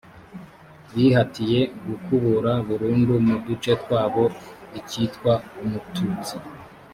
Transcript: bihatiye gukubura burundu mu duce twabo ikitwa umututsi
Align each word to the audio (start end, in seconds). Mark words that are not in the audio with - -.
bihatiye 0.93 1.59
gukubura 1.87 2.51
burundu 2.67 3.13
mu 3.27 3.35
duce 3.45 3.71
twabo 3.83 4.23
ikitwa 4.79 5.33
umututsi 5.63 6.35